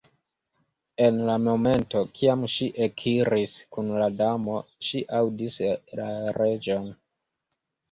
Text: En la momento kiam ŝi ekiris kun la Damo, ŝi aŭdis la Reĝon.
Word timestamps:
En 1.07 1.19
la 1.27 1.35
momento 1.47 2.01
kiam 2.19 2.47
ŝi 2.55 2.69
ekiris 2.87 3.55
kun 3.77 3.93
la 4.05 4.09
Damo, 4.23 4.57
ŝi 4.89 5.05
aŭdis 5.21 5.61
la 6.03 6.11
Reĝon. 6.41 6.91